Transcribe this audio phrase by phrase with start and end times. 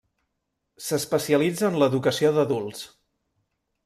[0.85, 2.81] S'especialitza en l'educació d'adults.